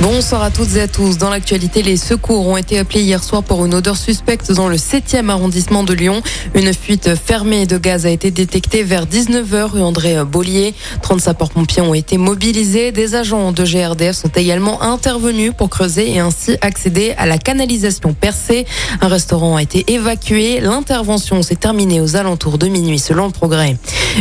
[0.00, 1.18] Bonsoir à toutes et à tous.
[1.18, 4.76] Dans l'actualité, les secours ont été appelés hier soir pour une odeur suspecte dans le
[4.76, 6.22] 7e arrondissement de Lyon.
[6.54, 10.74] Une fuite fermée de gaz a été détectée vers 19h rue André Bollier.
[11.02, 12.90] 30 sapeurs-pompiers ont été mobilisés.
[12.90, 18.12] Des agents de GRDF sont également intervenus pour creuser et ainsi accéder à la canalisation
[18.14, 18.66] percée.
[19.02, 20.60] Un restaurant a été évacué.
[20.60, 23.76] L'intervention s'est terminée aux alentours de minuit selon le progrès.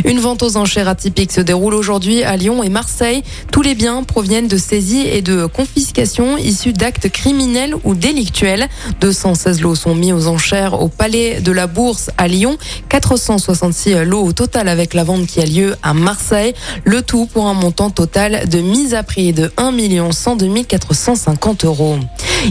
[0.06, 3.24] Une vente aux enchères atypiques se déroule aujourd'hui à Lyon et Marseille.
[3.52, 8.68] Tous les biens proviennent de saisies et de confiscations issues d'actes criminels ou délictuels.
[9.00, 12.58] 216 lots sont mis aux enchères au Palais de la Bourse à Lyon.
[12.90, 16.56] 466 lots au total avec la vente qui a lieu à Marseille.
[16.84, 22.00] Le tout pour un montant total de mise à prix de 1 102 450 euros.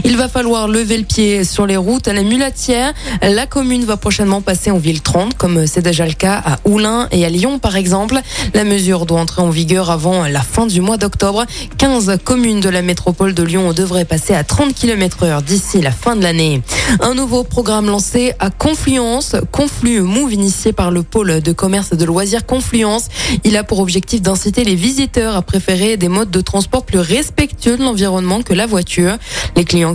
[0.03, 2.93] Il va falloir lever le pied sur les routes à la mulatière.
[3.21, 7.07] La commune va prochainement passer en ville 30, comme c'est déjà le cas à Oulin
[7.11, 8.19] et à Lyon, par exemple.
[8.53, 11.45] La mesure doit entrer en vigueur avant la fin du mois d'octobre.
[11.77, 15.91] 15 communes de la métropole de Lyon devraient passer à 30 km heure d'ici la
[15.91, 16.61] fin de l'année.
[17.01, 21.97] Un nouveau programme lancé à Confluence, Conflu Move, initié par le pôle de commerce et
[21.97, 23.07] de loisirs Confluence.
[23.43, 27.77] Il a pour objectif d'inciter les visiteurs à préférer des modes de transport plus respectueux
[27.77, 29.17] de l'environnement que la voiture.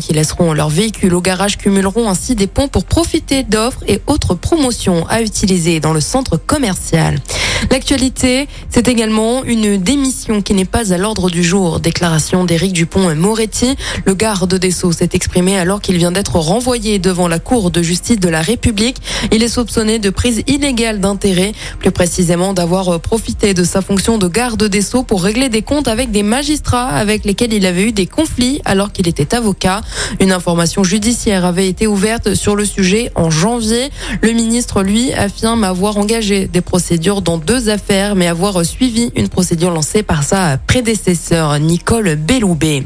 [0.01, 4.35] Qui laisseront leur véhicule au garage cumuleront ainsi des points pour profiter d'offres et autres
[4.35, 7.19] promotions à utiliser dans le centre commercial.
[7.71, 11.81] L'actualité, c'est également une démission qui n'est pas à l'ordre du jour.
[11.81, 13.77] Déclaration d'Éric Dupont-Moretti.
[14.05, 17.83] Le garde des Sceaux s'est exprimé alors qu'il vient d'être renvoyé devant la Cour de
[17.83, 18.97] justice de la République.
[19.33, 24.29] Il est soupçonné de prise illégale d'intérêt, plus précisément d'avoir profité de sa fonction de
[24.29, 27.93] garde des Sceaux pour régler des comptes avec des magistrats avec lesquels il avait eu
[27.93, 29.76] des conflits alors qu'il était avocat.
[30.21, 33.91] Une information judiciaire avait été ouverte sur le sujet en janvier.
[34.23, 39.29] Le ministre, lui, affirme avoir engagé des procédures dans deux affaires, mais avoir suivi une
[39.29, 42.85] procédure lancée par sa prédécesseur, Nicole Belloubet.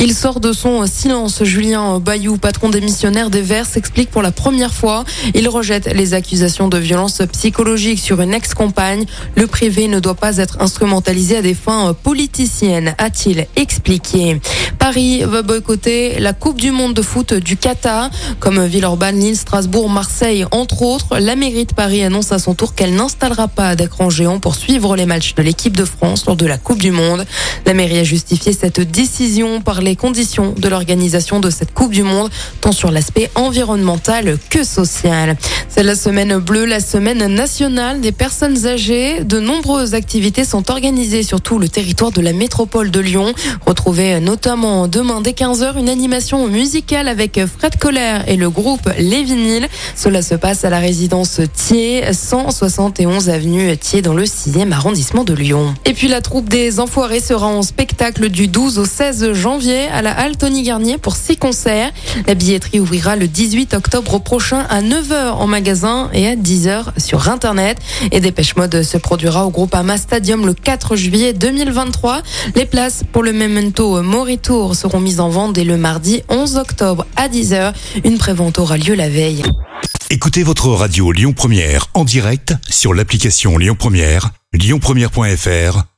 [0.00, 1.42] Il sort de son silence.
[1.42, 5.04] Julien Bayou, patron des missionnaires des Verts, s'explique pour la première fois.
[5.34, 9.06] Il rejette les accusations de violence psychologique sur une ex-compagne.
[9.34, 14.40] Le privé ne doit pas être instrumentalisé à des fins politiciennes, a-t-il expliqué.
[14.78, 18.08] Paris va boycotter la Coupe du Monde de foot du Qatar,
[18.38, 21.18] comme Villeurbanne, Lille, Strasbourg, Marseille, entre autres.
[21.18, 24.94] La mairie de Paris annonce à son tour qu'elle n'installera pas d'écran géant pour suivre
[24.94, 27.26] les matchs de l'équipe de France lors de la Coupe du Monde.
[27.66, 32.02] La mairie a justifié cette décision par les conditions de l'organisation de cette Coupe du
[32.02, 35.36] Monde, tant sur l'aspect environnemental que social.
[35.68, 39.24] C'est la semaine bleue, la semaine nationale des personnes âgées.
[39.24, 43.32] De nombreuses activités sont organisées sur tout le territoire de la métropole de Lyon.
[43.66, 49.22] Retrouvez notamment demain dès 15h une animation musicale avec Fred Colère et le groupe Les
[49.22, 49.68] Vinyles.
[49.94, 55.34] Cela se passe à la résidence Thiers, 171 avenue Thiers dans le 6e arrondissement de
[55.34, 55.74] Lyon.
[55.84, 60.02] Et puis la troupe des Enfoirés sera en spectacle du 12 au 16 janvier à
[60.02, 61.92] la halle Tony Garnier pour six concerts.
[62.26, 67.28] La billetterie ouvrira le 18 octobre prochain à 9h en magasin et à 10h sur
[67.28, 67.78] Internet.
[68.10, 72.22] Et Dépêche Mode se produira au groupe Ama Stadium le 4 juillet 2023.
[72.56, 77.06] Les places pour le Memento Moritour seront mises en vente dès le mardi 11 octobre
[77.16, 77.72] à 10h.
[78.04, 79.42] Une prévente aura lieu la veille.
[80.10, 85.97] Écoutez votre radio Lyon Première en direct sur l'application Lyon Première, lyonpremière.fr